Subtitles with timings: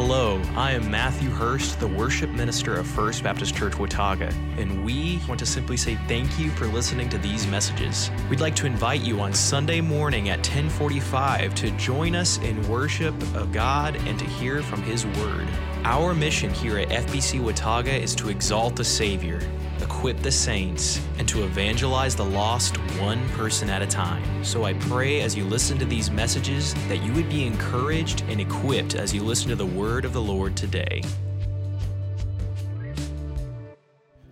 [0.00, 5.20] Hello, I am Matthew Hurst, the worship minister of First Baptist Church Watauga, and we
[5.26, 8.08] want to simply say thank you for listening to these messages.
[8.30, 13.12] We'd like to invite you on Sunday morning at 1045 to join us in worship
[13.34, 15.48] of God and to hear from His Word.
[15.82, 19.40] Our mission here at FBC Watauga is to exalt the Savior,
[19.88, 24.22] equip the saints, and to evangelize the lost one person at a time.
[24.44, 28.38] So I pray as you listen to these messages that you would be encouraged and
[28.38, 31.02] equipped as you listen to the word of the Lord today.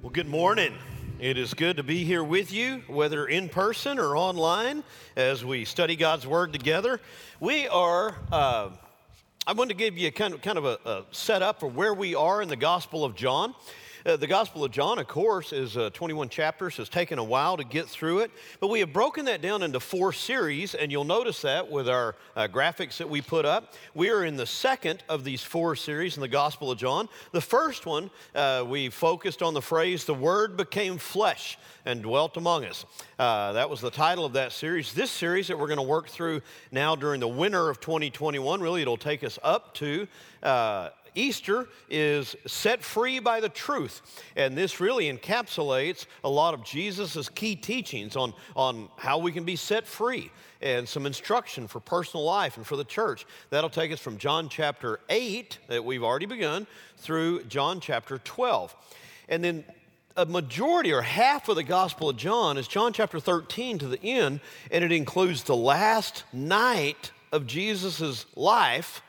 [0.02, 0.74] Well, good morning.
[1.18, 4.84] It is good to be here with you, whether in person or online,
[5.16, 7.00] as we study God's Word together.
[7.40, 8.68] We are, uh,
[9.46, 12.14] I want to give you kind of, kind of a, a setup for where we
[12.14, 13.54] are in the Gospel of John.
[14.06, 16.78] Uh, the Gospel of John, of course, is uh, 21 chapters.
[16.78, 19.80] It's taken a while to get through it, but we have broken that down into
[19.80, 23.74] four series, and you'll notice that with our uh, graphics that we put up.
[23.94, 27.08] We are in the second of these four series in the Gospel of John.
[27.32, 32.36] The first one, uh, we focused on the phrase, the Word became flesh and dwelt
[32.36, 32.84] among us.
[33.18, 34.92] Uh, that was the title of that series.
[34.92, 38.82] This series that we're going to work through now during the winter of 2021, really,
[38.82, 40.06] it'll take us up to
[41.16, 44.02] Easter is set free by the truth.
[44.36, 49.44] And this really encapsulates a lot of Jesus' key teachings on, on how we can
[49.44, 53.26] be set free and some instruction for personal life and for the church.
[53.50, 56.66] That'll take us from John chapter 8, that we've already begun,
[56.98, 58.74] through John chapter 12.
[59.28, 59.64] And then
[60.16, 64.02] a majority or half of the Gospel of John is John chapter 13 to the
[64.02, 64.40] end,
[64.70, 69.02] and it includes the last night of Jesus' life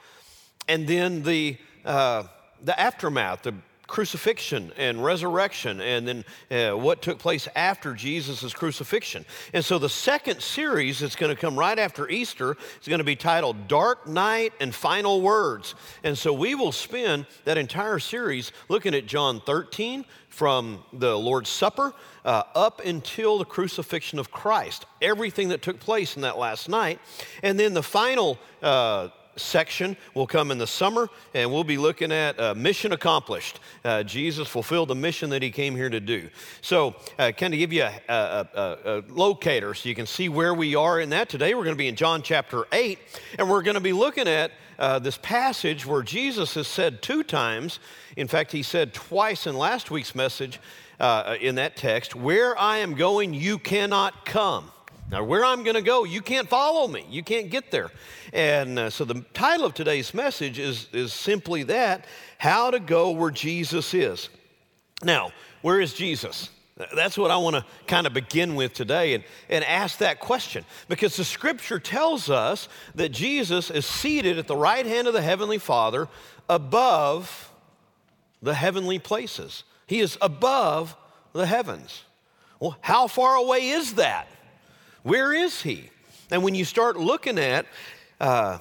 [0.67, 2.23] and then the uh,
[2.63, 3.55] the aftermath, the
[3.87, 9.25] crucifixion and resurrection, and then uh, what took place after Jesus' crucifixion.
[9.53, 13.05] And so the second series that's going to come right after Easter is going to
[13.05, 15.73] be titled Dark Night and Final Words.
[16.03, 21.49] And so we will spend that entire series looking at John 13 from the Lord's
[21.49, 21.93] Supper
[22.25, 26.99] uh, up until the crucifixion of Christ, everything that took place in that last night.
[27.41, 29.07] And then the final uh,
[29.37, 33.59] section will come in the summer, and we'll be looking at uh, mission accomplished.
[33.83, 36.29] Uh, Jesus fulfilled the mission that he came here to do.
[36.61, 40.29] So, uh, kind of give you a, a, a, a, locator so you can see
[40.29, 41.29] where we are in that.
[41.29, 42.99] Today, we're going to be in John chapter 8,
[43.37, 47.23] and we're going to be looking at uh, this passage where Jesus has said two
[47.23, 47.79] times,
[48.15, 50.59] in fact, he said twice in last week's message
[50.99, 54.71] uh, in that text, Where I am going, you cannot come.
[55.09, 57.05] Now, where I'm going to go, you can't follow me.
[57.09, 57.91] You can't get there.
[58.33, 62.05] And uh, so the title of today's message is, is simply that
[62.37, 64.29] How to Go Where Jesus Is.
[65.03, 65.31] Now,
[65.61, 66.49] where is Jesus?
[66.93, 70.63] That's what I want to kind of begin with today and, and ask that question
[70.89, 75.21] because the scripture tells us that Jesus is seated at the right hand of the
[75.21, 76.07] Heavenly Father
[76.49, 77.51] above
[78.41, 79.63] the heavenly places.
[79.87, 80.95] He is above
[81.33, 82.03] the heavens.
[82.59, 84.27] Well, how far away is that?
[85.07, 85.89] Where is he?
[86.31, 87.65] And when you start looking at
[88.19, 88.57] uh,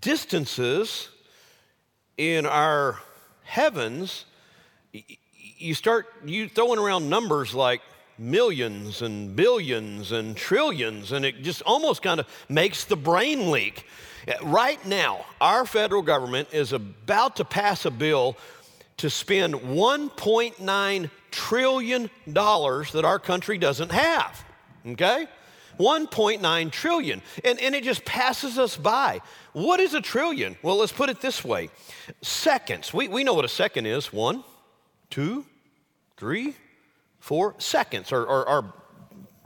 [0.00, 1.08] distances
[2.16, 3.00] in our
[3.42, 4.24] heavens,
[4.92, 7.80] you start you throwing around numbers like
[8.16, 13.84] millions and billions and trillions, and it just almost kind of makes the brain leak.
[14.44, 18.36] Right now, our federal government is about to pass a bill
[18.98, 24.44] to spend $1.9 trillion that our country doesn't have
[24.86, 25.26] okay?
[25.78, 27.22] 1.9 trillion.
[27.44, 29.20] And, and it just passes us by.
[29.52, 30.56] What is a trillion?
[30.62, 31.70] Well, let's put it this way
[32.20, 32.92] seconds.
[32.92, 34.44] We, we know what a second is one,
[35.10, 35.44] two,
[36.16, 36.54] three,
[37.20, 38.74] four seconds are our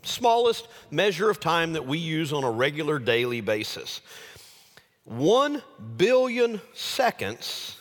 [0.02, 4.00] smallest measure of time that we use on a regular daily basis.
[5.04, 5.62] One
[5.96, 7.80] billion seconds,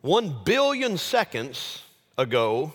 [0.00, 1.82] one billion seconds
[2.18, 2.72] ago,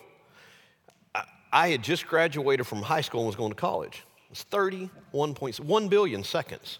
[1.52, 4.04] I had just graduated from high school and was going to college.
[4.26, 6.80] It was 31 points, 1 billion seconds.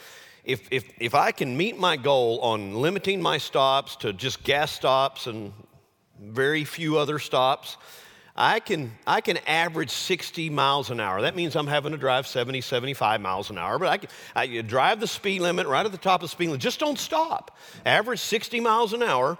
[0.47, 4.71] if, if, if I can meet my goal on limiting my stops to just gas
[4.71, 5.51] stops and
[6.21, 7.75] very few other stops,
[8.33, 11.21] I can, I can average 60 miles an hour.
[11.21, 14.61] That means I'm having to drive 70, 75 miles an hour, but I can I
[14.61, 16.61] drive the speed limit right at the top of the speed limit.
[16.61, 17.57] Just don't stop.
[17.85, 19.37] Average 60 miles an hour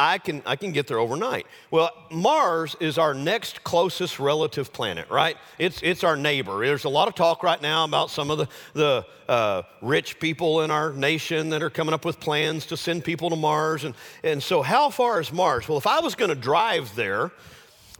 [0.00, 1.46] I can, I can get there overnight.
[1.70, 5.36] Well, Mars is our next closest relative planet, right?
[5.58, 6.64] It's, it's our neighbor.
[6.64, 10.62] There's a lot of talk right now about some of the, the uh, rich people
[10.62, 13.84] in our nation that are coming up with plans to send people to Mars.
[13.84, 13.94] And,
[14.24, 15.68] and so, how far is Mars?
[15.68, 17.30] Well, if I was going to drive there,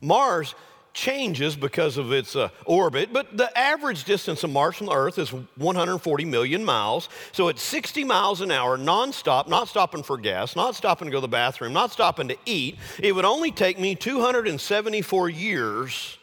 [0.00, 0.54] Mars
[0.92, 5.18] changes because of its uh, orbit, but the average distance of Mars from the Earth
[5.18, 7.08] is 140 million miles.
[7.32, 11.18] So at 60 miles an hour, nonstop, not stopping for gas, not stopping to go
[11.18, 16.18] to the bathroom, not stopping to eat, it would only take me 274 years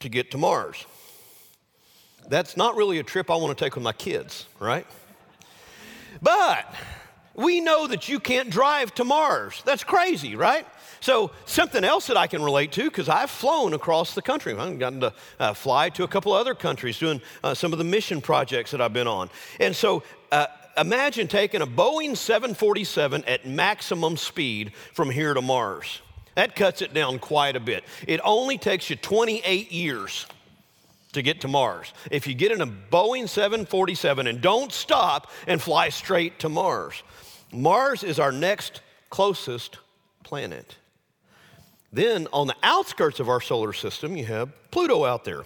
[0.00, 0.86] to get to Mars.
[2.28, 4.86] That's not really a trip I want to take with my kids, right?
[6.22, 6.72] But
[7.34, 9.62] we know that you can't drive to Mars.
[9.64, 10.66] That's crazy, right?
[11.00, 14.54] So, something else that I can relate to, because I've flown across the country.
[14.54, 17.84] I've gotten to uh, fly to a couple other countries doing uh, some of the
[17.84, 19.30] mission projects that I've been on.
[19.58, 26.02] And so, uh, imagine taking a Boeing 747 at maximum speed from here to Mars.
[26.34, 27.84] That cuts it down quite a bit.
[28.06, 30.26] It only takes you 28 years
[31.12, 31.92] to get to Mars.
[32.10, 37.02] If you get in a Boeing 747 and don't stop and fly straight to Mars,
[37.52, 39.78] Mars is our next closest
[40.22, 40.76] planet.
[41.92, 45.44] Then on the outskirts of our solar system, you have Pluto out there.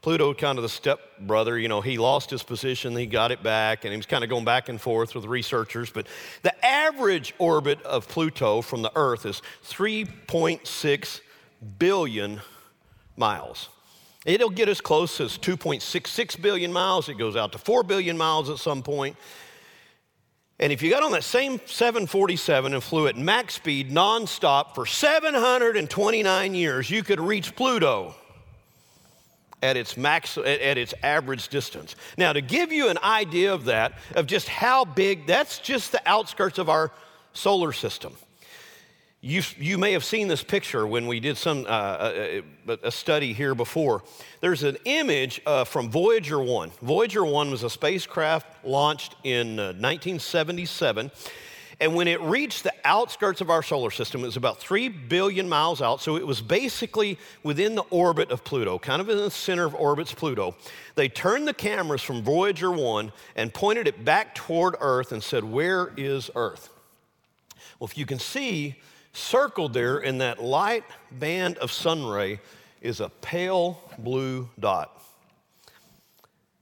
[0.00, 3.42] Pluto, kind of the step brother, you know, he lost his position, he got it
[3.42, 5.90] back, and he was kind of going back and forth with researchers.
[5.90, 6.06] But
[6.42, 11.20] the average orbit of Pluto from the Earth is 3.6
[11.78, 12.40] billion
[13.16, 13.68] miles.
[14.24, 17.08] It'll get as close as 2.66 billion miles.
[17.08, 19.16] It goes out to 4 billion miles at some point.
[20.60, 24.86] And if you got on that same 747 and flew at max speed nonstop for
[24.86, 28.14] 729 years, you could reach Pluto
[29.62, 31.96] at its max at, its average distance.
[32.16, 36.02] Now, to give you an idea of that, of just how big, that's just the
[36.06, 36.92] outskirts of our
[37.32, 38.14] solar system.
[39.28, 42.76] You, you may have seen this picture when we did some uh, a, uh, uh,
[42.84, 44.02] a, study here before.
[44.40, 46.70] There's an image uh, from Voyager 1.
[46.80, 51.10] Voyager 1 was a spacecraft launched in uh, 1977.
[51.78, 55.46] And when it reached the outskirts of our solar system, it was about 3 billion
[55.46, 56.00] miles out.
[56.00, 59.74] So it was basically within the orbit of Pluto, kind of in the center of
[59.74, 60.56] orbit's Pluto.
[60.94, 65.44] They turned the cameras from Voyager 1 and pointed it back toward Earth and said,
[65.44, 66.70] Where is Earth?
[67.78, 68.78] Well, if you can see,
[69.18, 72.38] Circled there in that light band of sunray
[72.80, 74.96] is a pale blue dot.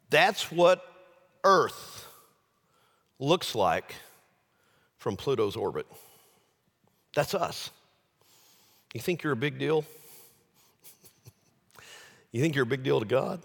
[0.08, 0.82] That's what
[1.44, 2.08] Earth
[3.18, 3.94] looks like
[4.96, 5.86] from Pluto's orbit.
[7.14, 7.70] That's us.
[8.94, 9.84] You think you're a big deal?
[12.32, 13.42] you think you're a big deal to God?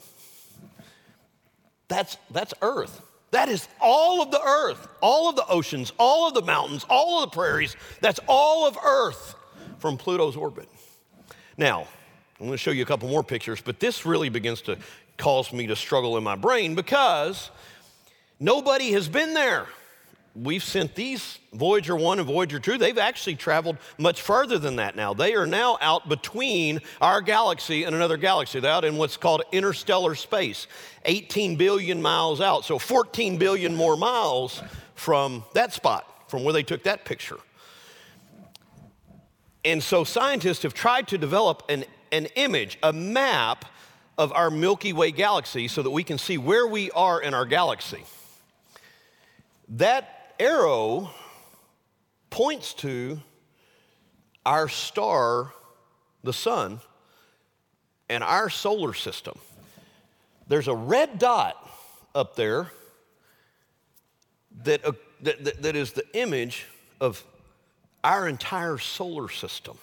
[1.90, 3.02] That's, that's Earth.
[3.32, 7.24] That is all of the earth, all of the oceans, all of the mountains, all
[7.24, 7.76] of the prairies.
[8.02, 9.36] That's all of earth
[9.80, 10.70] from Pluto's orbit.
[11.58, 11.88] Now,
[12.40, 14.78] I'm going to show you a couple more pictures, but this really begins to
[15.18, 17.52] cause me to struggle in my brain because
[18.40, 19.68] nobody has been there
[20.36, 24.96] we've sent these Voyager 1 and Voyager 2, they've actually traveled much further than that
[24.96, 25.14] now.
[25.14, 28.60] They are now out between our galaxy and another galaxy.
[28.60, 30.68] They're out in what's called interstellar space,
[31.06, 32.64] 18 billion miles out.
[32.64, 34.62] So 14 billion more miles
[34.96, 37.40] from that spot, from where they took that picture.
[39.66, 43.66] And so scientists have tried to develop an, an image, a map
[44.18, 47.46] of our Milky Way galaxy so that we can see where we are in our
[47.46, 48.04] galaxy.
[49.70, 51.12] That arrow
[52.32, 53.20] points to
[54.44, 55.54] our star,
[56.24, 56.82] the sun,
[58.10, 59.38] and our solar system.
[60.48, 61.56] There's a red dot
[62.16, 62.72] up there
[64.64, 66.66] that, uh, that, that, that is the image
[67.00, 67.24] of
[68.04, 69.78] our entire solar system.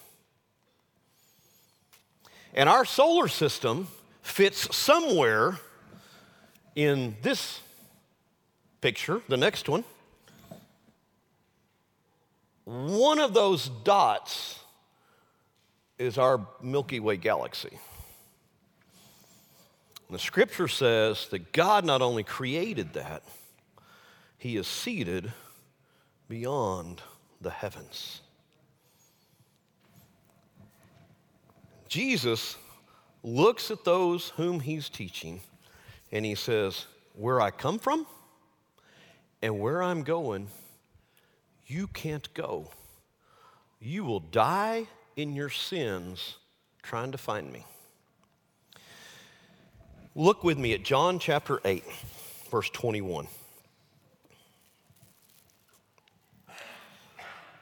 [2.53, 3.87] And our solar system
[4.23, 5.61] fits somewhere
[6.75, 7.61] in this
[8.81, 9.85] picture, the next one
[12.69, 14.59] one of those dots
[15.99, 17.79] is our Milky Way galaxy.
[20.11, 23.23] The scripture says that God not only created that,
[24.37, 25.33] he is seated
[26.29, 27.01] beyond
[27.41, 28.21] the heavens.
[31.89, 32.57] Jesus
[33.23, 35.41] looks at those whom he's teaching
[36.13, 36.85] and he says,
[37.15, 38.07] Where I come from
[39.41, 40.49] and where I'm going,
[41.69, 42.71] you can't go.
[43.79, 46.37] You will die in your sins
[46.83, 47.65] trying to find me.
[50.15, 51.85] Look with me at John chapter 8,
[52.51, 53.29] verse 21.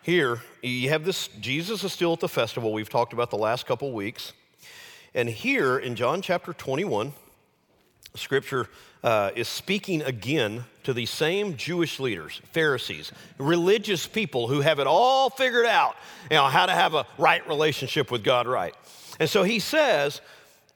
[0.02, 3.66] Here, you have this Jesus is still at the festival we've talked about the last
[3.66, 4.32] couple weeks.
[5.14, 7.12] And here in John chapter 21,
[8.16, 8.68] scripture
[9.02, 14.86] uh, is speaking again to these same Jewish leaders, Pharisees, religious people who have it
[14.86, 15.96] all figured out,
[16.30, 18.74] you know, how to have a right relationship with God right.
[19.20, 20.20] And so he says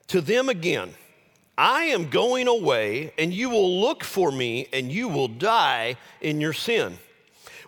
[0.07, 0.93] to them again,
[1.57, 6.41] I am going away, and you will look for me, and you will die in
[6.41, 6.97] your sin.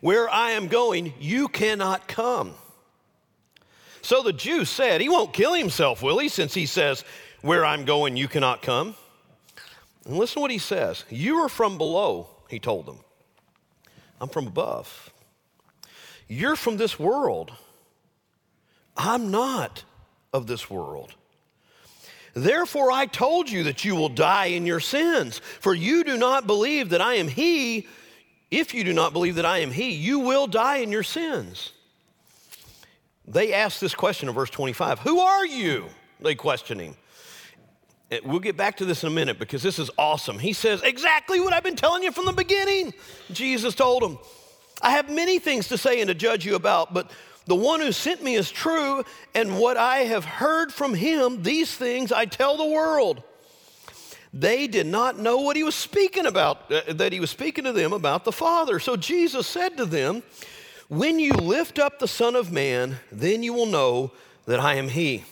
[0.01, 2.55] Where I am going, you cannot come.
[4.01, 6.27] So the Jews said, He won't kill himself, will he?
[6.27, 7.03] Since he says,
[7.41, 8.95] Where I'm going, you cannot come.
[10.05, 11.05] And listen to what he says.
[11.09, 12.99] You are from below, he told them.
[14.19, 15.11] I'm from above.
[16.27, 17.51] You're from this world.
[18.95, 19.83] I'm not
[20.31, 21.13] of this world.
[22.33, 26.47] Therefore, I told you that you will die in your sins, for you do not
[26.47, 27.87] believe that I am He
[28.49, 31.71] if you do not believe that I am He, you will die in your sins.
[33.27, 35.85] They ask this question in verse 25 Who are you?
[36.19, 36.95] They question him.
[38.23, 40.39] We'll get back to this in a minute because this is awesome.
[40.39, 42.93] He says, Exactly what I've been telling you from the beginning.
[43.31, 44.17] Jesus told him,
[44.81, 47.09] I have many things to say and to judge you about, but
[47.45, 49.03] the one who sent me is true,
[49.33, 53.23] and what I have heard from him, these things I tell the world
[54.33, 57.71] they did not know what he was speaking about, uh, that he was speaking to
[57.71, 58.79] them about the Father.
[58.79, 60.23] So Jesus said to them,
[60.89, 64.11] When you lift up the Son of Man, then you will know
[64.47, 65.23] that I am he,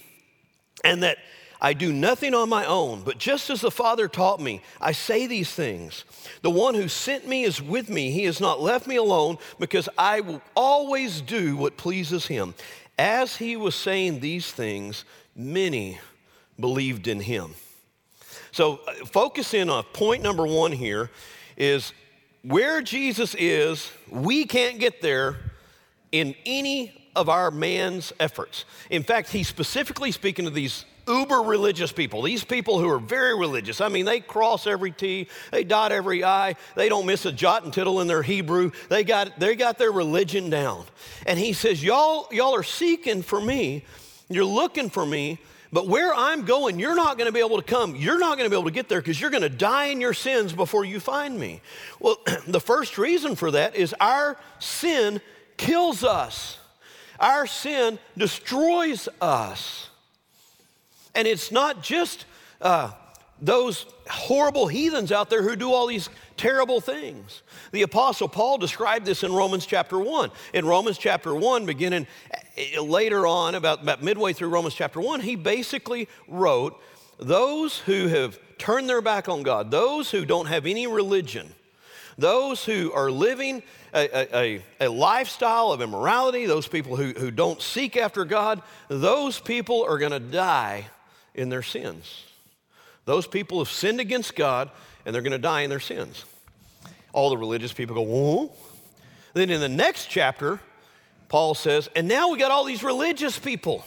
[0.84, 1.18] and that
[1.62, 5.28] I do nothing on my own, but just as the Father taught me, I say
[5.28, 6.06] these things.
[6.42, 8.10] The one who sent me is with me.
[8.10, 12.56] He has not left me alone because I will always do what pleases him.
[12.98, 16.00] As he was saying these things, many
[16.60, 17.54] believed in him.
[18.52, 21.12] So, uh, focus in on point number one here
[21.58, 21.94] is
[22.42, 25.38] where Jesus is, we can't get there
[26.12, 28.66] in any of our man's efforts.
[28.90, 33.38] In fact, he's specifically speaking to these uber religious people, these people who are very
[33.38, 33.82] religious.
[33.82, 37.64] I mean, they cross every T, they dot every I, they don't miss a jot
[37.64, 38.72] and tittle in their Hebrew.
[38.90, 40.86] They got, they got their religion down.
[41.26, 43.86] And he says, Y'all, y'all are seeking for me,
[44.30, 45.40] you're looking for me,
[45.74, 47.96] but where I'm going, you're not going to be able to come.
[47.96, 50.02] You're not going to be able to get there because you're going to die in
[50.02, 51.62] your sins before you find me.
[52.00, 55.22] Well, the first reason for that is our sin
[55.56, 56.58] kills us,
[57.20, 59.91] our sin destroys us.
[61.16, 62.26] And it's not just
[62.62, 62.92] uh,
[63.42, 67.42] those horrible heathens out there who do all these terrible things.
[67.72, 70.32] The Apostle Paul described this in Romans chapter 1.
[70.54, 72.08] In Romans chapter 1, beginning
[72.56, 76.80] eh, later on, about, about midway through Romans chapter 1, he basically wrote,
[77.20, 81.52] Those who have turned their back on God, those who don't have any religion,
[82.18, 83.64] those who are living
[83.94, 89.40] a, a, a, lifestyle of immorality, those people who, who don't seek after God, those
[89.40, 90.86] people are going to die
[91.36, 92.24] in their sins.
[93.06, 94.70] Those people have sinned against God
[95.06, 96.26] and they're going to die in their sins.
[97.14, 98.52] All the religious people go, whoa.
[99.34, 100.60] Then in the next chapter,
[101.30, 103.86] Paul says, and now we got all these religious people.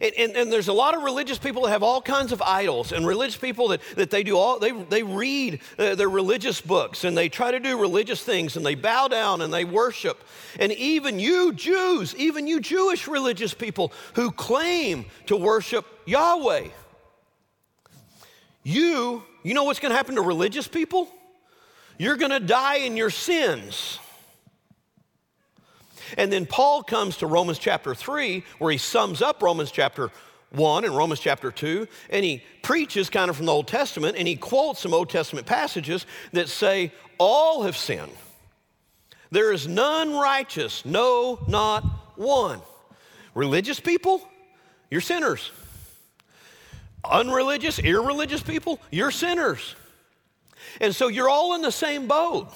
[0.00, 2.92] And, and, and, there's a lot of religious people that have all kinds of idols,
[2.92, 7.04] and religious people that, that they do all, they, they read uh, their religious books
[7.04, 10.22] and they try to do religious things and they bow down and they worship.
[10.58, 16.68] And even you Jews, even you Jewish religious people who claim to worship Yahweh,
[18.62, 21.08] you, you know what's going to happen to religious people?
[21.98, 23.98] You're going to die in your sins.
[26.16, 30.10] And then Paul comes to Romans chapter 3, where he sums up Romans chapter
[30.50, 34.26] 1 and Romans chapter 2, and he preaches kind of from the Old Testament, and
[34.26, 38.12] he quotes some Old Testament passages that say, All have sinned.
[39.30, 41.82] There is none righteous, no, not
[42.16, 42.60] one.
[43.34, 44.26] Religious people,
[44.90, 45.50] you're sinners
[47.10, 49.74] unreligious, irreligious people, you're sinners.
[50.80, 52.52] And so you're all in the same boat.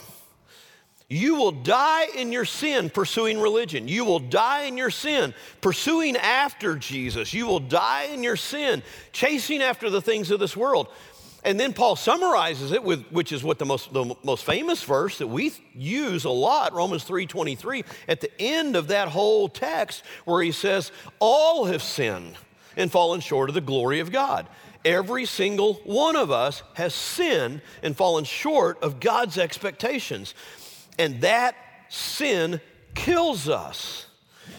[1.12, 3.88] You will die in your sin pursuing religion.
[3.88, 7.34] You will die in your sin pursuing after Jesus.
[7.34, 10.86] You will die in your sin chasing after the things of this world.
[11.42, 15.18] And then Paul summarizes it with, which is what the most, the most famous verse
[15.18, 20.42] that we use a lot, Romans 3.23, at the end of that whole text where
[20.42, 22.36] he says, all have sinned
[22.76, 24.46] and fallen short of the glory of God.
[24.84, 30.34] Every single one of us has sinned and fallen short of God's expectations.
[31.00, 31.56] And that
[31.88, 32.60] sin
[32.94, 34.04] kills us.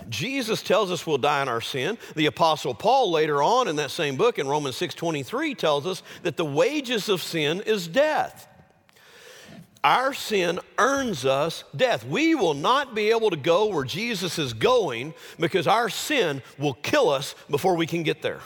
[0.10, 2.00] Jesus tells us we'll die in our sin.
[2.15, 6.38] The apostle Paul later on in that same book in Romans 6:23 tells us that
[6.38, 8.48] the wages of sin is death.
[9.83, 12.05] Our sin earns us death.
[12.05, 16.74] We will not be able to go where Jesus is going because our sin will
[16.74, 18.41] kill us before we can get there.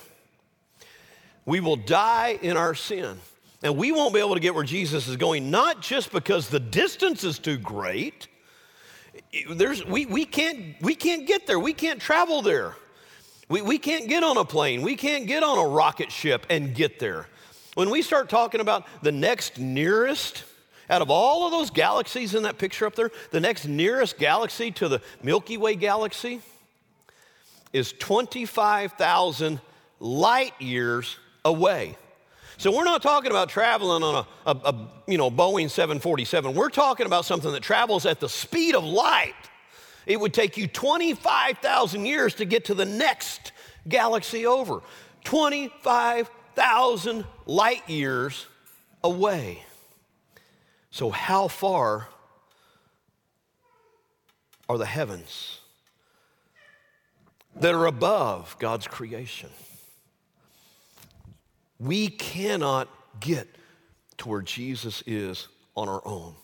[1.45, 3.21] We will die in our sin.
[3.65, 6.60] And we won't be able to get where Jesus is going, not just because the
[6.60, 8.27] distance is too great,
[9.50, 11.60] there's, we, we, can't, we can't get there.
[11.60, 12.75] We can't travel there.
[13.50, 14.84] We, we can't get on a plane.
[14.84, 17.25] We can't get on a rocket ship and get there.
[17.74, 20.43] When we start talking about the next nearest,
[20.88, 24.69] out of all of those galaxies in that picture up there, the next nearest galaxy
[24.74, 26.39] to the Milky Way galaxy
[27.74, 29.60] is 25,000
[30.00, 31.98] light years away.
[32.57, 36.53] So we're not talking about traveling on a, a, a, you know, Boeing 747.
[36.53, 39.33] We're talking about something that travels at the speed of light.
[40.05, 43.51] It would take you 25,000 years to get to the next
[43.88, 44.81] galaxy over.
[45.25, 48.45] 25,000 light years
[49.03, 49.63] away.
[50.91, 52.07] So, how far
[54.69, 55.59] are the heavens
[57.55, 59.50] that are above God's creation?
[61.79, 62.89] We cannot
[63.20, 63.48] get
[64.17, 66.36] to where Jesus is on our own,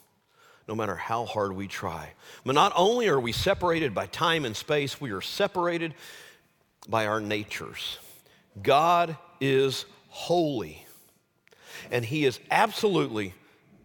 [0.67, 2.13] no matter how hard we try.
[2.45, 5.93] But not only are we separated by time and space, we are separated
[6.87, 7.97] by our natures.
[8.61, 10.85] God is holy,
[11.91, 13.33] and He is absolutely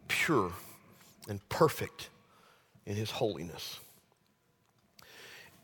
[0.09, 0.53] pure
[1.29, 2.09] and perfect
[2.85, 3.79] in His holiness.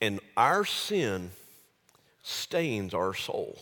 [0.01, 1.31] And our sin
[2.23, 3.59] stains our soul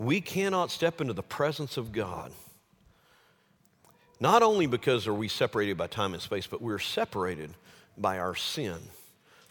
[0.00, 2.32] we cannot step into the presence of God.
[4.18, 7.50] Not only because are we separated by time and space, but we're separated
[7.98, 8.78] by our sin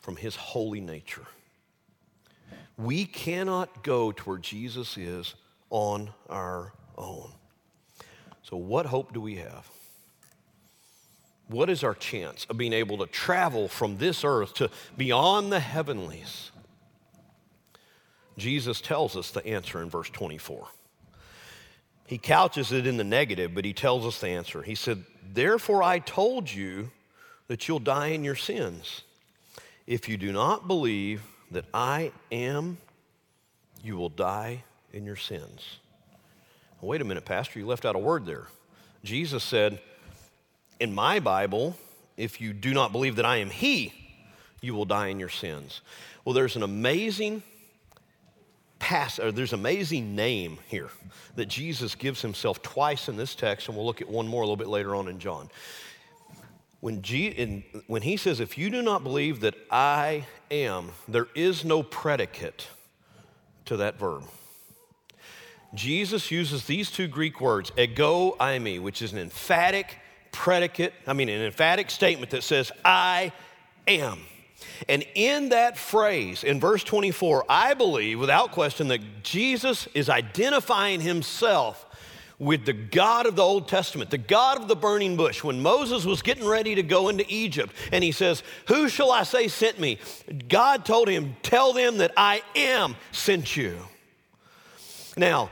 [0.01, 1.27] from his holy nature.
[2.77, 5.35] We cannot go to where Jesus is
[5.69, 7.31] on our own.
[8.41, 9.69] So, what hope do we have?
[11.47, 15.59] What is our chance of being able to travel from this earth to beyond the
[15.59, 16.48] heavenlies?
[18.39, 20.67] Jesus tells us the answer in verse 24.
[22.07, 24.63] He couches it in the negative, but he tells us the answer.
[24.63, 26.89] He said, Therefore I told you
[27.47, 29.01] that you'll die in your sins.
[29.85, 31.21] If you do not believe
[31.51, 32.77] that I am,
[33.83, 35.77] you will die in your sins.
[36.81, 38.47] Wait a minute, Pastor, you left out a word there.
[39.03, 39.79] Jesus said,
[40.79, 41.77] In my Bible,
[42.17, 43.93] if you do not believe that I am He,
[44.61, 45.81] you will die in your sins.
[46.23, 47.43] Well, there's an amazing
[48.79, 50.89] pass, or there's amazing name here
[51.35, 54.45] that Jesus gives himself twice in this text, and we'll look at one more a
[54.45, 55.49] little bit later on in John.
[56.79, 61.65] When, G, when he says, If you do not believe that I am, there is
[61.65, 62.67] no predicate
[63.65, 64.23] to that verb.
[65.75, 69.97] Jesus uses these two Greek words, ego eimi, which is an emphatic
[70.31, 73.31] predicate, I mean, an emphatic statement that says, I
[73.87, 74.19] am.
[74.87, 81.01] And in that phrase, in verse 24, I believe without question that Jesus is identifying
[81.01, 81.85] himself
[82.39, 85.43] with the God of the Old Testament, the God of the burning bush.
[85.43, 89.23] When Moses was getting ready to go into Egypt, and he says, Who shall I
[89.23, 89.99] say sent me?
[90.47, 93.77] God told him, Tell them that I am sent you.
[95.17, 95.49] Now,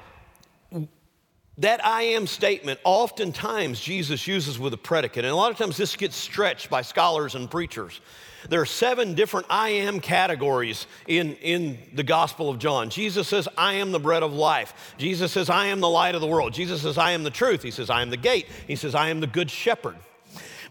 [1.57, 5.75] that I am statement, oftentimes Jesus uses with a predicate, and a lot of times
[5.75, 7.99] this gets stretched by scholars and preachers.
[8.49, 12.89] There are seven different I am categories in, in the Gospel of John.
[12.89, 14.95] Jesus says, I am the bread of life.
[14.97, 16.53] Jesus says, I am the light of the world.
[16.53, 17.63] Jesus says, I am the truth.
[17.63, 18.47] He says, I am the gate.
[18.67, 19.95] He says, I am the good shepherd.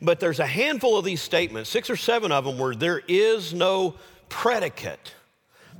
[0.00, 3.52] But there's a handful of these statements, six or seven of them, where there is
[3.52, 3.94] no
[4.28, 5.15] predicate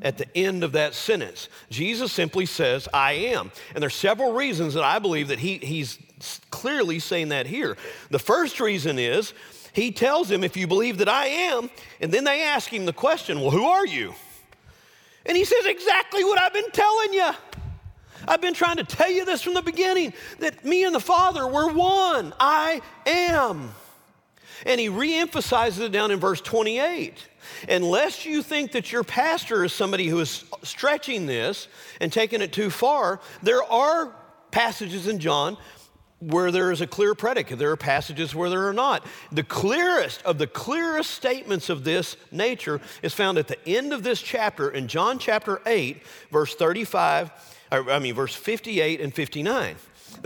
[0.02, 1.48] at the end of that sentence.
[1.70, 3.50] Jesus simply says, I am.
[3.74, 5.98] And there's several reasons that I believe that he, he's
[6.50, 7.76] clearly saying that here.
[8.11, 9.32] The first reason is
[9.72, 12.92] he tells him, If you believe that I am, and then they ask him the
[12.92, 14.14] question, Well, who are you?
[15.24, 17.30] And he says, Exactly what I've been telling you.
[18.28, 21.46] I've been trying to tell you this from the beginning that me and the Father
[21.46, 22.32] were one.
[22.40, 23.70] I am.
[24.64, 27.14] And he reemphasizes it down in verse 28.
[27.68, 31.68] Unless you think that your pastor is somebody who is stretching this
[32.00, 34.14] and taking it too far, there are
[34.50, 35.56] passages in John
[36.20, 37.59] where there is a clear predicate.
[37.59, 39.04] There are passages where there are not.
[39.32, 44.02] The clearest of the clearest statements of this nature is found at the end of
[44.02, 47.30] this chapter in John chapter 8, verse 35,
[47.70, 49.76] or, I mean, verse 58 and 59.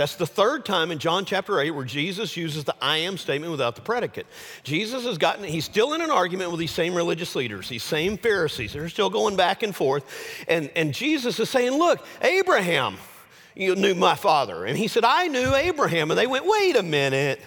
[0.01, 3.51] That's the third time in John chapter 8 where Jesus uses the I am statement
[3.51, 4.27] without the predicate.
[4.63, 8.17] Jesus has gotten, he's still in an argument with these same religious leaders, these same
[8.17, 8.73] Pharisees.
[8.73, 10.07] They're still going back and forth.
[10.49, 12.97] And, and Jesus is saying, Look, Abraham,
[13.55, 14.65] you knew my father.
[14.65, 16.11] And he said, I knew Abraham.
[16.11, 17.39] And they went, wait a minute.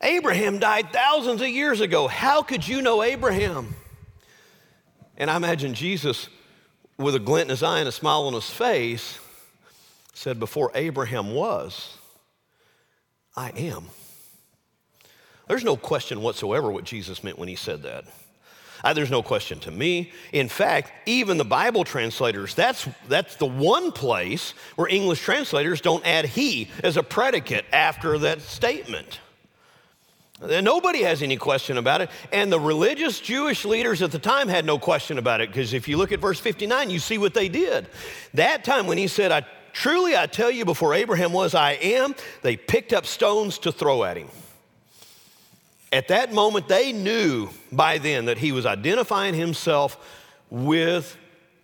[0.00, 2.08] Abraham died thousands of years ago.
[2.08, 3.76] How could you know Abraham?
[5.18, 6.30] And I imagine Jesus,
[6.96, 9.18] with a glint in his eye and a smile on his face,
[10.18, 11.96] said, Before Abraham was,
[13.36, 13.84] I am.
[15.46, 18.04] There's no question whatsoever what Jesus meant when he said that.
[18.84, 20.12] Uh, there's no question to me.
[20.32, 26.06] In fact, even the Bible translators, that's, that's the one place where English translators don't
[26.06, 29.20] add he as a predicate after that statement.
[30.40, 32.10] Nobody has any question about it.
[32.32, 35.88] And the religious Jewish leaders at the time had no question about it because if
[35.88, 37.88] you look at verse 59, you see what they did.
[38.34, 39.44] That time when he said, I,
[39.78, 44.02] Truly I tell you, before Abraham was, I am, they picked up stones to throw
[44.02, 44.26] at him.
[45.92, 49.96] At that moment, they knew by then that he was identifying himself
[50.50, 51.16] with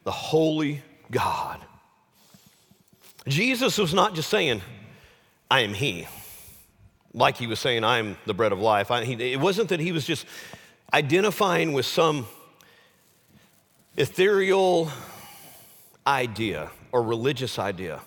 [0.04, 1.58] the holy God.
[3.26, 4.62] Jesus was not just saying,
[5.50, 6.06] I am he,
[7.14, 8.92] like he was saying, I am the bread of life.
[8.92, 10.24] I, he, it wasn't that he was just
[10.92, 12.28] identifying with some
[13.96, 14.88] ethereal
[16.06, 18.00] idea or religious idea.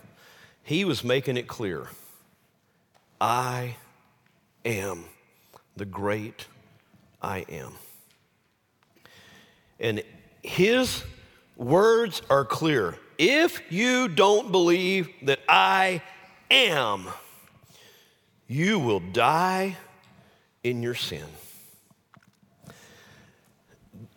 [0.63, 1.89] He was making it clear
[3.19, 3.76] I
[4.63, 5.04] am
[5.76, 6.47] the great
[7.21, 7.73] I am.
[9.78, 10.04] And
[10.41, 11.04] his
[11.58, 12.97] words are clear.
[13.17, 16.02] If you don't believe that I
[16.50, 17.08] am,
[18.47, 19.76] you will die
[20.63, 21.26] in your sin.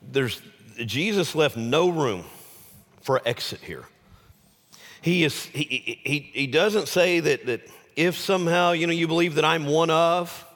[0.01, 0.41] There's,
[0.87, 2.25] Jesus left no room
[3.01, 3.85] for exit here.
[5.03, 7.63] He, is, he, he, he doesn't say that, that
[7.97, 10.47] if somehow you, know, you believe that I'm one of,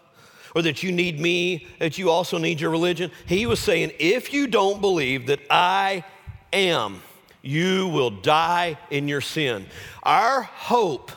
[0.54, 3.10] or that you need me, that you also need your religion.
[3.26, 6.04] He was saying, if you don't believe that I
[6.52, 7.02] am,
[7.42, 9.66] you will die in your sin.
[10.02, 11.10] Our hope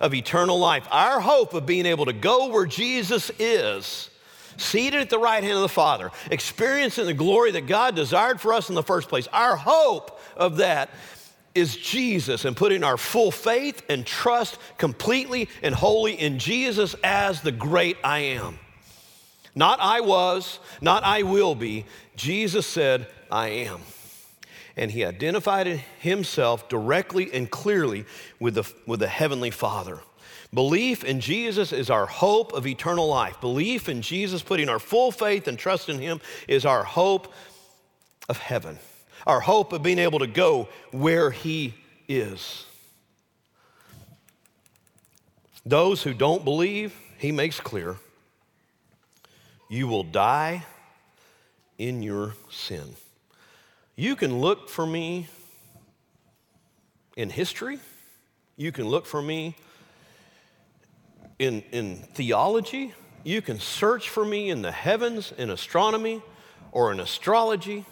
[0.00, 4.10] of eternal life, our hope of being able to go where Jesus is,
[4.56, 8.52] seated at the right hand of the Father, experiencing the glory that God desired for
[8.52, 10.90] us in the first place, our hope of that
[11.58, 17.42] is Jesus and putting our full faith and trust completely and wholly in Jesus as
[17.42, 18.58] the great I am.
[19.54, 21.84] Not I was, not I will be.
[22.16, 23.80] Jesus said, I am.
[24.76, 25.66] And he identified
[25.98, 28.04] himself directly and clearly
[28.38, 30.00] with the, with the Heavenly Father.
[30.54, 33.40] Belief in Jesus is our hope of eternal life.
[33.40, 37.32] Belief in Jesus, putting our full faith and trust in him, is our hope
[38.28, 38.78] of heaven
[39.28, 41.74] our hope of being able to go where He
[42.08, 42.64] is.
[45.66, 47.96] Those who don't believe, He makes clear,
[49.68, 50.64] you will die
[51.76, 52.96] in your sin.
[53.96, 55.28] You can look for me
[57.16, 57.78] in history,
[58.56, 59.56] you can look for me
[61.38, 66.22] in, in theology, you can search for me in the heavens, in astronomy,
[66.72, 67.84] or in astrology.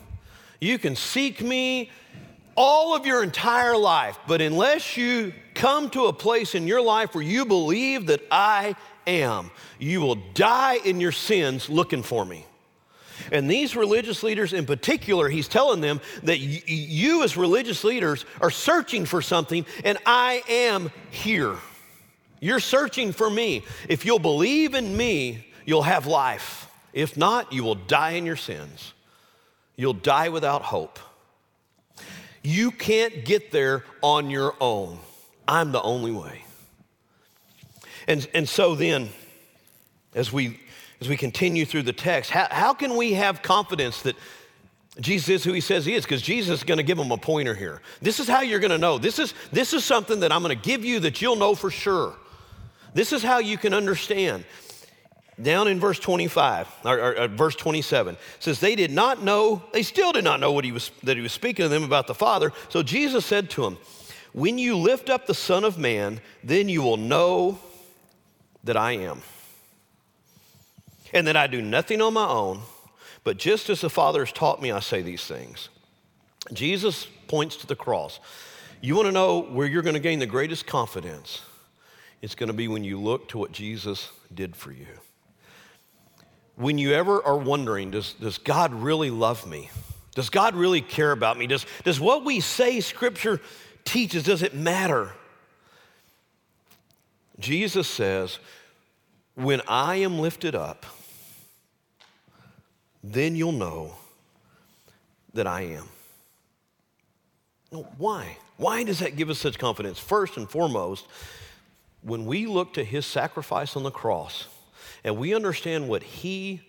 [0.60, 1.90] You can seek me
[2.56, 7.14] all of your entire life, but unless you come to a place in your life
[7.14, 12.46] where you believe that I am, you will die in your sins looking for me.
[13.32, 18.24] And these religious leaders in particular, he's telling them that y- you, as religious leaders,
[18.40, 21.56] are searching for something, and I am here.
[22.40, 23.64] You're searching for me.
[23.88, 26.70] If you'll believe in me, you'll have life.
[26.92, 28.92] If not, you will die in your sins.
[29.76, 30.98] You'll die without hope.
[32.42, 34.98] You can't get there on your own.
[35.46, 36.44] I'm the only way.
[38.08, 39.08] And, and so then,
[40.14, 40.60] as we,
[41.00, 44.16] as we continue through the text, how, how can we have confidence that
[45.00, 46.04] Jesus is who he says he is?
[46.04, 47.82] Because Jesus is going to give them a pointer here.
[48.00, 48.96] This is how you're going to know.
[48.96, 51.70] This is, this is something that I'm going to give you that you'll know for
[51.70, 52.14] sure.
[52.94, 54.44] This is how you can understand
[55.40, 59.82] down in verse 25 or, or, or, verse 27 says they did not know they
[59.82, 62.14] still did not know what he was that he was speaking to them about the
[62.14, 63.76] father so jesus said to them
[64.32, 67.58] when you lift up the son of man then you will know
[68.64, 69.20] that i am
[71.12, 72.60] and that I do nothing on my own,
[73.24, 75.68] but just as the Father has taught me, I say these things.
[76.52, 78.20] Jesus points to the cross.
[78.80, 81.42] You want to know where you're going to gain the greatest confidence?
[82.22, 84.86] It's going to be when you look to what Jesus did for you.
[86.56, 89.70] When you ever are wondering, does, does God really love me?
[90.14, 91.46] Does God really care about me?
[91.46, 93.40] Does, does what we say Scripture
[93.84, 95.12] teaches, does it matter?
[97.38, 98.38] Jesus says,
[99.34, 100.86] when I am lifted up,
[103.04, 103.94] then you'll know
[105.34, 105.84] that I am.
[107.98, 108.38] Why?
[108.56, 109.98] Why does that give us such confidence?
[109.98, 111.06] First and foremost,
[112.00, 114.48] when we look to his sacrifice on the cross
[115.06, 116.60] and we understand what he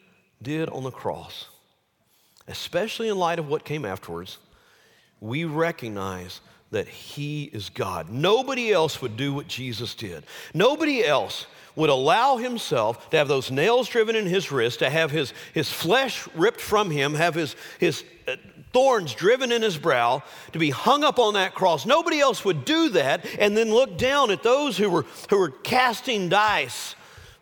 [0.43, 1.47] did on the cross,
[2.47, 4.37] especially in light of what came afterwards,
[5.19, 8.11] we recognize that he is God.
[8.11, 10.23] Nobody else would do what Jesus did.
[10.53, 15.09] Nobody else would allow himself to have those nails driven in his wrist, to have
[15.09, 18.35] his, his flesh ripped from him, have his, his uh,
[18.71, 20.21] thorns driven in his brow,
[20.51, 21.87] to be hung up on that cross.
[21.87, 25.49] Nobody else would do that and then look down at those who were, who were
[25.49, 26.93] casting dice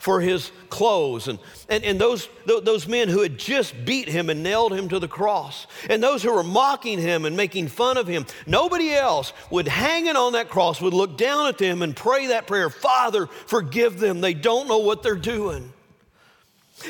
[0.05, 4.43] for his clothes, and, and, and those, those men who had just beat him and
[4.43, 8.05] nailed him to the cross, and those who were mocking him and making fun of
[8.05, 8.23] him.
[8.45, 12.45] Nobody else would hanging on that cross would look down at them and pray that
[12.45, 14.21] prayer Father, forgive them.
[14.21, 15.73] They don't know what they're doing.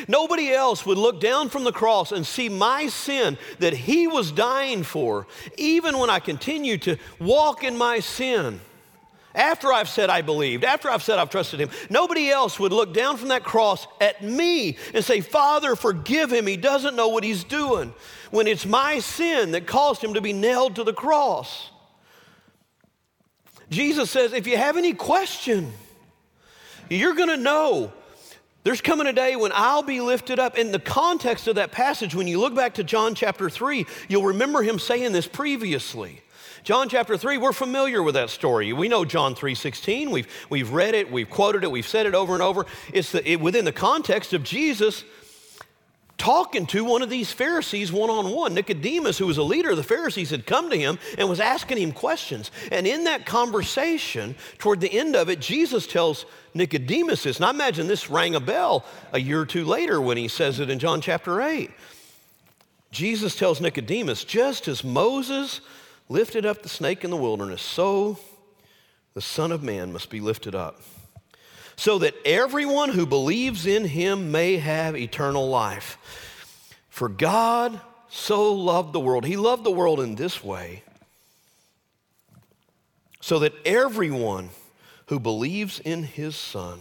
[0.10, 4.30] Nobody else would look down from the cross and see my sin that he was
[4.34, 5.26] dying for,
[5.56, 8.60] even when I continue to walk in my sin
[9.36, 12.94] after I've said I believed, after I've said I've trusted him, nobody else would look
[12.94, 16.48] down from that cross at me and say, Father, forgive him.
[16.48, 17.94] He doesn't know what he's doing.
[18.32, 21.70] When it's my sin that caused him to be nailed to the cross.
[23.70, 25.72] Jesus says, if you have any question,
[26.90, 27.92] you're going to know
[28.64, 30.58] there's coming a day when I'll be lifted up.
[30.58, 34.26] In the context of that passage, when you look back to John chapter 3, you'll
[34.26, 36.22] remember him saying this previously.
[36.66, 38.74] John chapter 3, we're familiar with that story.
[38.74, 40.10] We know John 3:16.
[40.10, 42.66] We've, we've read it, we've quoted it, we've said it over and over.
[42.92, 45.04] It's the, it, within the context of Jesus
[46.18, 48.56] talking to one of these Pharisees one on one.
[48.56, 51.78] Nicodemus, who was a leader of the Pharisees, had come to him and was asking
[51.78, 52.50] him questions.
[52.72, 56.26] And in that conversation, toward the end of it, Jesus tells
[56.56, 57.36] Nicodemus this.
[57.36, 60.60] And I imagine this rang a bell a year or two later when he says
[60.60, 61.70] it in John chapter 8.
[62.90, 65.62] Jesus tells Nicodemus, just as Moses
[66.10, 68.20] lifted up the snake in the wilderness, so
[69.14, 70.82] the Son of Man must be lifted up,
[71.76, 75.98] so that everyone who believes in him may have eternal life.
[76.90, 80.84] For God so loved the world, he loved the world in this way,
[83.20, 84.50] so that everyone
[85.08, 86.80] who believes in his Son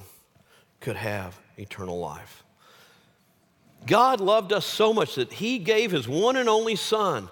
[0.81, 2.43] could have eternal life.
[3.87, 7.29] God loved us so much that he gave his one and only Son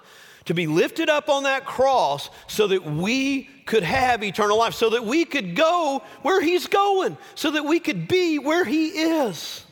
[0.46, 4.90] to be lifted up on that cross so that we could have eternal life, so
[4.90, 9.64] that we could go where He's going, so that we could be where He is.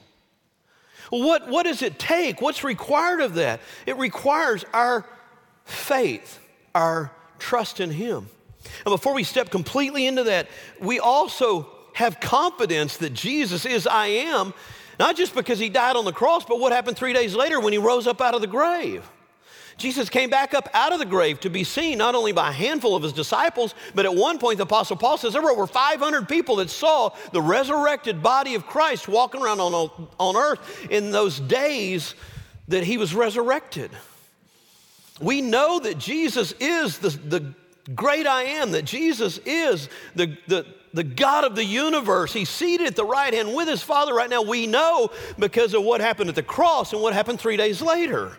[1.10, 2.40] What, what does it take?
[2.40, 3.60] What's required of that?
[3.84, 5.04] It requires our
[5.64, 6.38] faith,
[6.74, 8.28] our trust in Him.
[8.84, 10.48] And before we step completely into that,
[10.80, 14.54] we also have confidence that Jesus is I am,
[15.00, 17.72] not just because He died on the cross, but what happened three days later when
[17.72, 19.08] He rose up out of the grave.
[19.80, 22.52] Jesus came back up out of the grave to be seen not only by a
[22.52, 25.66] handful of his disciples, but at one point, the Apostle Paul says there were over
[25.66, 31.10] 500 people that saw the resurrected body of Christ walking around on, on earth in
[31.10, 32.14] those days
[32.68, 33.90] that he was resurrected.
[35.18, 37.54] We know that Jesus is the, the
[37.94, 42.34] great I am, that Jesus is the, the, the God of the universe.
[42.34, 44.42] He's seated at the right hand with his Father right now.
[44.42, 48.36] We know because of what happened at the cross and what happened three days later.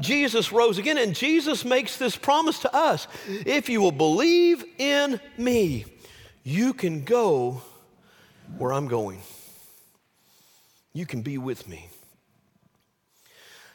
[0.00, 5.20] Jesus rose again, and Jesus makes this promise to us if you will believe in
[5.36, 5.84] me,
[6.44, 7.62] you can go
[8.58, 9.20] where I'm going.
[10.92, 11.88] You can be with me.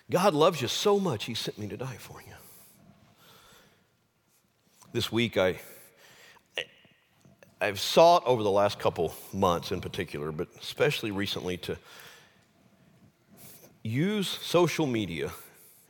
[0.10, 2.34] God loves you so much, He sent me to die for you.
[4.94, 5.60] This week, I,
[7.60, 11.78] I've sought over the last couple months in particular, but especially recently, to
[13.84, 15.32] use social media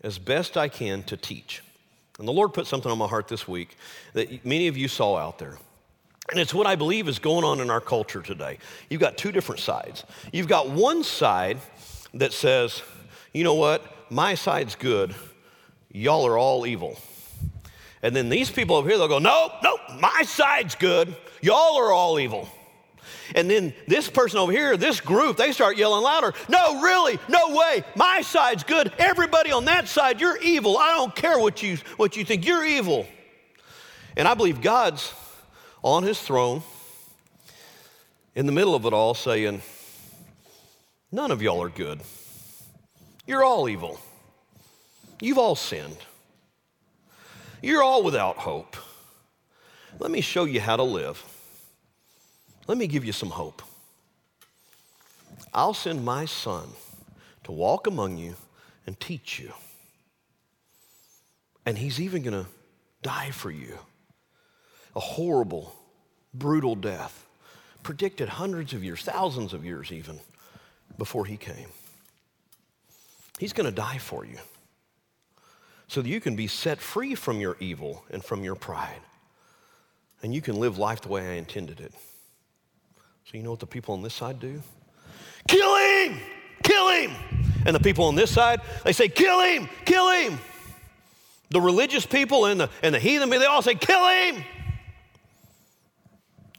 [0.04, 1.64] as best I can to teach.
[2.20, 3.76] And the Lord put something on my heart this week
[4.14, 5.58] that many of you saw out there.
[6.32, 8.58] And it's what I believe is going on in our culture today.
[8.90, 10.06] You've got two different sides.
[10.32, 11.58] You've got one side
[12.14, 12.82] that says,
[13.34, 15.16] you know what, my side's good,
[15.92, 16.98] y'all are all evil.
[18.04, 21.92] And then these people over here, they'll go, no, nope, my side's good, y'all are
[21.92, 22.48] all evil.
[23.36, 26.34] And then this person over here, this group, they start yelling louder.
[26.50, 27.84] No, really, no way.
[27.96, 28.94] My side's good.
[28.98, 30.78] Everybody on that side, you're evil.
[30.78, 32.46] I don't care what you, what you think.
[32.46, 33.08] You're evil.
[34.16, 35.14] And I believe God's
[35.82, 36.62] on his throne
[38.36, 39.62] in the middle of it all saying,
[41.12, 42.02] None of y'all are good.
[43.28, 44.00] You're all evil.
[45.22, 45.98] You've all sinned.
[47.62, 48.76] You're all without hope.
[50.00, 51.24] Let me show you how to live.
[52.68, 53.62] Let me give you some hope.
[55.54, 56.70] I'll send my son
[57.44, 58.36] to walk among you
[58.88, 59.52] and teach you.
[61.66, 62.50] And he's even going to
[63.02, 63.78] die for you.
[64.96, 65.74] A horrible,
[66.34, 67.26] brutal death,
[67.84, 70.20] predicted hundreds of years, thousands of years even,
[70.98, 71.70] before he came.
[73.40, 74.38] He's going to die for you
[75.88, 79.02] so that you can be set free from your evil and from your pride.
[80.22, 81.94] And you can live life the way I intended it.
[83.26, 84.62] So, you know what the people on this side do?
[85.48, 86.20] Kill him!
[86.64, 87.12] Kill him!
[87.66, 89.70] And the people on this side, they say, Kill him!
[89.86, 90.40] Kill him!
[91.50, 94.44] The religious people and the, and the heathen, they all say, Kill him!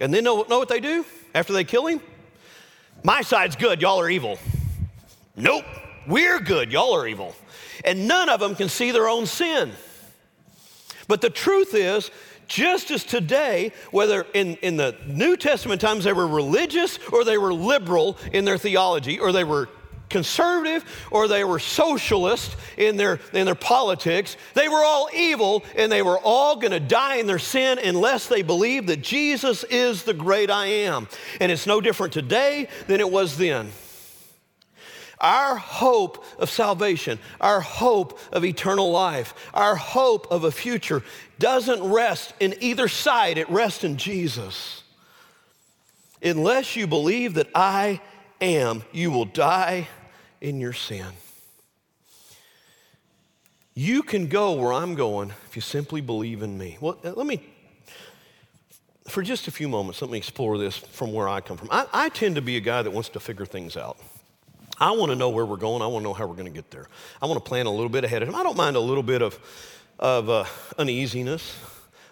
[0.00, 2.00] And then know, know what they do after they kill him?
[3.02, 4.38] My side's good, y'all are evil.
[5.36, 5.64] Nope,
[6.06, 7.34] we're good, y'all are evil.
[7.84, 9.72] And none of them can see their own sin.
[11.06, 12.10] But the truth is,
[12.48, 17.38] just as today, whether in, in the New Testament times they were religious or they
[17.38, 19.68] were liberal in their theology or they were
[20.10, 25.90] conservative or they were socialist in their, in their politics, they were all evil and
[25.90, 30.04] they were all going to die in their sin unless they believed that Jesus is
[30.04, 31.08] the great I am.
[31.40, 33.70] And it's no different today than it was then.
[35.24, 41.02] Our hope of salvation, our hope of eternal life, our hope of a future
[41.38, 44.82] doesn't rest in either side, it rests in Jesus.
[46.22, 48.02] Unless you believe that I
[48.42, 49.88] am, you will die
[50.42, 51.06] in your sin.
[53.74, 56.76] You can go where I'm going if you simply believe in me.
[56.82, 57.42] Well, uh, let me,
[59.08, 61.68] for just a few moments, let me explore this from where I come from.
[61.70, 63.96] I, I tend to be a guy that wants to figure things out.
[64.78, 65.82] I want to know where we're going.
[65.82, 66.88] I want to know how we're going to get there.
[67.22, 68.38] I want to plan a little bit ahead of time.
[68.38, 69.38] I don't mind a little bit of,
[69.98, 70.44] of uh,
[70.78, 71.56] uneasiness.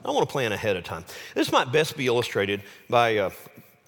[0.04, 1.04] I want to plan ahead of time.
[1.34, 3.30] This might best be illustrated by uh,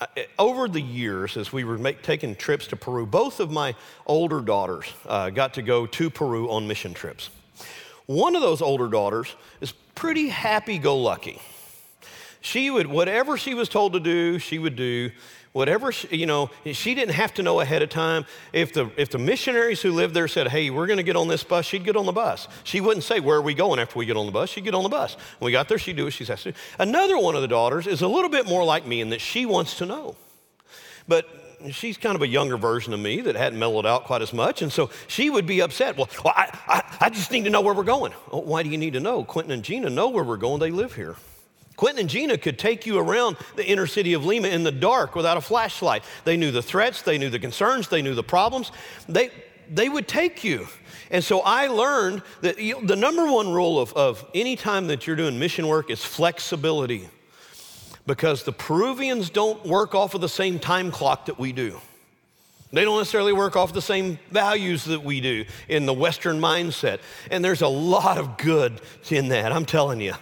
[0.01, 0.07] uh
[0.39, 3.07] over the years as we were make, taking trips to Peru.
[3.07, 3.75] Both of my
[4.07, 7.31] older daughters uh, got to go to Peru on mission trips.
[8.07, 11.41] One of those older daughters is pretty happy go lucky.
[12.41, 15.11] She would, whatever she was told to do, she would do
[15.55, 18.27] whatever, she, you know, she didn't have to know ahead of time.
[18.53, 21.29] If the, if the missionaries who lived there said, hey, we're going to get on
[21.29, 22.49] this bus, she'd get on the bus.
[22.65, 24.51] She wouldn't say, where are we going after we get on the bus?
[24.51, 25.17] She'd get on the bus.
[25.39, 26.59] When we got there, she'd do what she's asked to do.
[26.79, 29.47] Another one of the daughters is a little bit more like me in that she
[29.47, 30.17] wants to know.
[31.07, 31.29] But
[31.71, 34.61] she's kind of a younger version of me that hadn't mellowed out quite as much.
[34.61, 35.97] And so she would be upset.
[35.97, 38.13] Well, well I, I, I just need to know where we're going.
[38.33, 39.23] Oh, why do you need to know?
[39.23, 40.59] Quentin and Gina know where we're going.
[40.59, 41.15] They live here.
[41.77, 45.15] Quentin and Gina could take you around the inner city of Lima in the dark
[45.15, 46.05] without a flashlight.
[46.25, 48.71] They knew the threats, they knew the concerns, they knew the problems.
[49.09, 49.31] They,
[49.69, 50.69] they would take you.
[51.11, 55.07] And so I learned that you the number one rule of, of any time that
[55.07, 57.09] you're doing mission work is flexibility.
[58.07, 61.81] Because the Peruvians don't work off of the same time clock that we do.
[62.71, 66.99] They don't necessarily work off the same values that we do in the Western mindset.
[67.31, 70.15] And there's a lot of good in that, I'm telling you.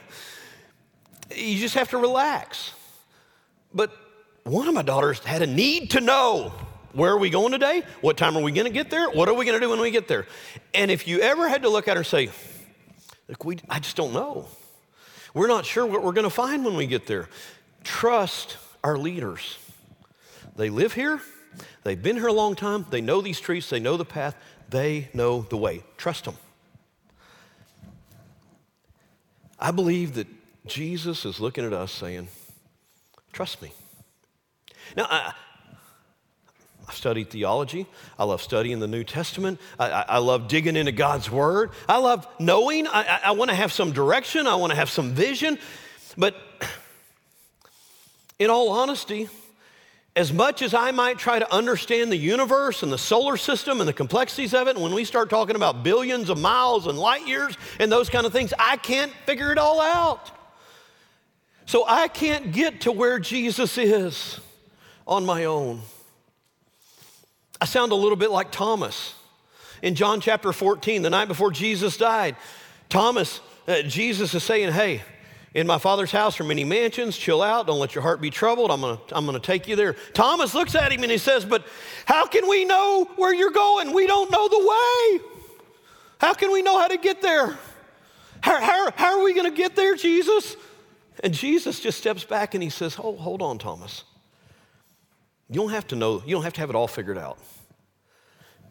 [1.36, 2.72] You just have to relax.
[3.74, 3.92] But
[4.44, 6.52] one of my daughters had a need to know
[6.92, 7.82] where are we going today?
[8.02, 9.10] What time are we going to get there?
[9.10, 10.26] What are we going to do when we get there?
[10.74, 12.30] And if you ever had to look at her and say,
[13.28, 14.46] Look, we, I just don't know.
[15.32, 17.28] We're not sure what we're going to find when we get there.
[17.82, 19.58] Trust our leaders.
[20.56, 21.20] They live here,
[21.82, 24.36] they've been here a long time, they know these streets, they know the path,
[24.68, 25.82] they know the way.
[25.96, 26.34] Trust them.
[29.58, 30.26] I believe that
[30.66, 32.29] Jesus is looking at us saying,
[33.33, 33.73] Trust me.
[34.96, 35.33] Now, I,
[36.87, 37.87] I've studied theology.
[38.19, 39.58] I love studying the New Testament.
[39.79, 41.71] I, I, I love digging into God's Word.
[41.88, 42.87] I love knowing.
[42.87, 44.46] I, I want to have some direction.
[44.46, 45.58] I want to have some vision.
[46.19, 46.37] But
[48.38, 49.29] in all honesty,
[50.15, 53.88] as much as I might try to understand the universe and the solar system and
[53.88, 57.27] the complexities of it, and when we start talking about billions of miles and light
[57.27, 60.31] years and those kind of things, I can't figure it all out.
[61.67, 64.40] So I can't get to where Jesus is
[65.06, 65.81] on my own.
[67.60, 69.15] I sound a little bit like Thomas.
[69.83, 72.37] In John chapter 14, the night before Jesus died,
[72.88, 75.02] Thomas, uh, Jesus is saying, Hey,
[75.54, 77.17] In my father's house are many mansions.
[77.17, 77.67] Chill out.
[77.67, 78.71] Don't let your heart be troubled.
[78.71, 79.94] I'm going to I'm to take you there.
[80.15, 81.67] Thomas looks at him and he says, But
[82.06, 83.92] how can we know where you're going?
[83.92, 85.29] We don't know the way.
[86.19, 87.58] How can we know how to get there?
[88.40, 90.56] How, how, how are we going to get there, Jesus?
[91.21, 94.04] And Jesus just steps back and he says, Oh, hold on, Thomas.
[95.48, 97.38] You don't have to know, you don't have to have it all figured out.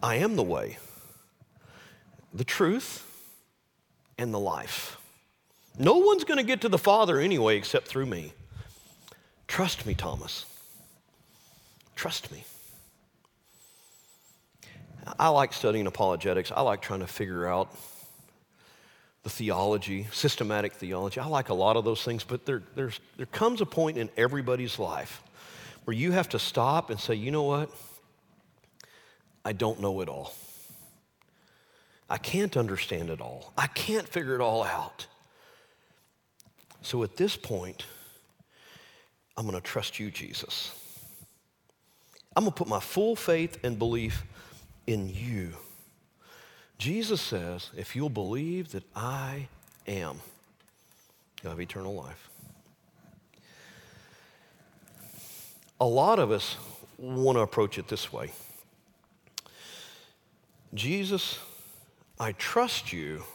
[0.01, 0.77] I am the way,
[2.33, 3.07] the truth,
[4.17, 4.97] and the life.
[5.77, 8.33] No one's going to get to the Father anyway except through me.
[9.47, 10.45] Trust me, Thomas.
[11.95, 12.43] Trust me.
[15.19, 16.51] I like studying apologetics.
[16.51, 17.75] I like trying to figure out
[19.23, 21.19] the theology, systematic theology.
[21.19, 22.91] I like a lot of those things, but there, there
[23.31, 25.21] comes a point in everybody's life
[25.85, 27.69] where you have to stop and say, you know what?
[29.43, 30.33] I don't know it all.
[32.09, 33.53] I can't understand it all.
[33.57, 35.07] I can't figure it all out.
[36.81, 37.85] So at this point,
[39.37, 40.71] I'm going to trust you, Jesus.
[42.35, 44.23] I'm going to put my full faith and belief
[44.87, 45.53] in you.
[46.81, 49.49] Jesus says, if you'll believe that I
[49.85, 50.19] am,
[51.43, 52.27] you'll have eternal life.
[55.79, 56.57] A lot of us
[56.97, 58.31] want to approach it this way
[60.73, 61.37] Jesus,
[62.19, 63.25] I trust you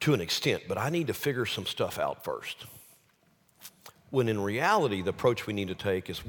[0.00, 2.64] to an extent, but I need to figure some stuff out first.
[4.08, 6.22] When in reality, the approach we need to take is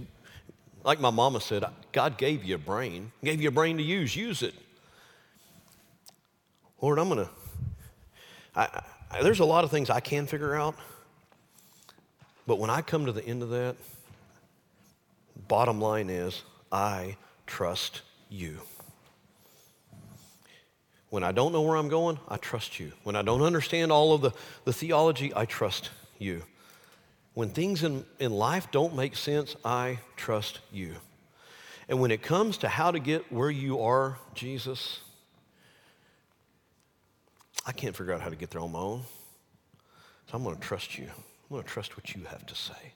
[0.84, 4.14] like my mama said, God gave you a brain, gave you a brain to use,
[4.14, 4.56] use it.
[6.82, 7.28] Lord, I'm going
[8.56, 8.84] to,
[9.22, 10.76] there's a lot of things I can figure out,
[12.48, 13.76] but when I come to the end of that,
[15.48, 18.60] bottom line is, I trust you.
[21.10, 22.92] When I don't know where I'm going, I trust you.
[23.04, 24.32] When I don't understand all of the,
[24.64, 26.44] the theology, I trust you.
[27.34, 30.96] When things in, in life don't make sense, I trust you.
[31.88, 35.00] And when it comes to how to get where you are, Jesus,
[37.70, 39.04] I can't figure out how to get there on my own.
[40.26, 41.06] So I'm going to trust you.
[41.06, 42.94] I'm going to trust what you have to say.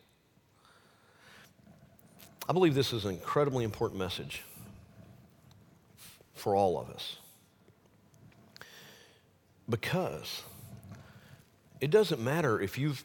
[2.50, 4.42] I believe this is an incredibly important message
[6.34, 7.18] for all of us.
[9.70, 10.42] Because
[11.80, 13.04] it doesn't matter if you've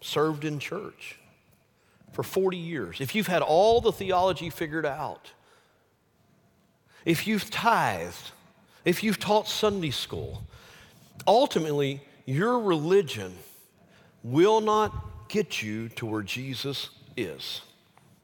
[0.00, 1.16] served in church
[2.10, 5.30] for 40 years, if you've had all the theology figured out,
[7.04, 8.32] if you've tithed,
[8.84, 10.42] if you've taught Sunday school,
[11.26, 13.34] ultimately, your religion
[14.22, 17.62] will not get you to where Jesus is,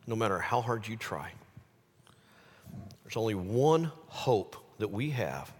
[0.07, 1.33] no matter how hard you try.
[3.05, 5.53] There's only one hope that we have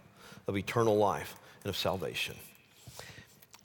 [0.47, 2.35] of eternal life and of salvation,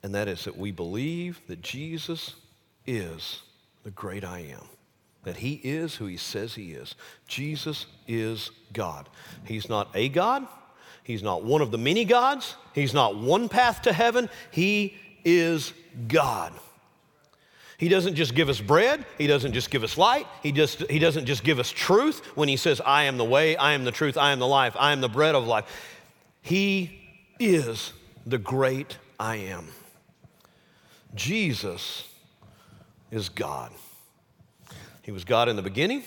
[0.02, 2.34] and that is that we believe that Jesus
[2.86, 3.42] is
[3.84, 4.68] the great I am
[5.26, 6.94] that he is who he says he is.
[7.26, 9.08] Jesus is God.
[9.44, 10.46] He's not a God,
[11.06, 12.56] He's not one of the many gods.
[12.72, 14.28] He's not one path to heaven.
[14.50, 15.72] He is
[16.08, 16.52] God.
[17.78, 19.06] He doesn't just give us bread.
[19.16, 20.26] He doesn't just give us light.
[20.42, 23.54] He, just, he doesn't just give us truth when he says, I am the way,
[23.54, 25.64] I am the truth, I am the life, I am the bread of life.
[26.42, 26.98] He
[27.38, 27.92] is
[28.26, 29.68] the great I am.
[31.14, 32.08] Jesus
[33.12, 33.70] is God.
[35.02, 36.02] He was God in the beginning,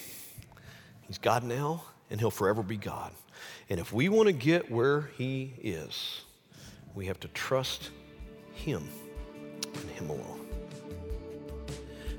[1.07, 3.13] He's God now, and He'll forever be God.
[3.69, 6.21] And if we want to get where He is,
[6.95, 7.91] we have to trust
[8.53, 8.89] Him
[9.63, 10.47] and Him alone.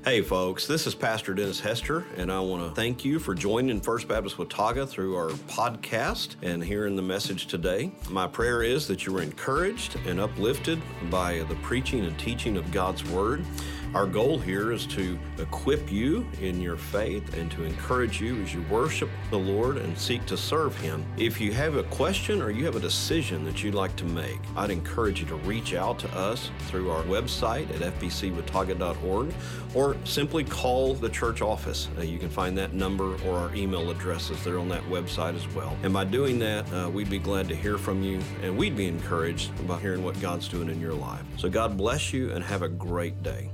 [0.05, 3.81] Hey, folks, this is Pastor Dennis Hester, and I want to thank you for joining
[3.81, 7.91] First Baptist Watauga through our podcast and hearing the message today.
[8.09, 10.81] My prayer is that you were encouraged and uplifted
[11.11, 13.45] by the preaching and teaching of God's Word.
[13.93, 18.53] Our goal here is to equip you in your faith and to encourage you as
[18.53, 21.05] you worship the Lord and seek to serve Him.
[21.17, 24.39] If you have a question or you have a decision that you'd like to make,
[24.55, 29.33] I'd encourage you to reach out to us through our website at fbcwatauga.org
[29.75, 31.89] or simply call the church office.
[31.97, 34.41] Uh, you can find that number or our email addresses.
[34.41, 35.77] They're on that website as well.
[35.83, 38.87] And by doing that, uh, we'd be glad to hear from you and we'd be
[38.87, 41.23] encouraged about hearing what God's doing in your life.
[41.35, 43.51] So God bless you and have a great day.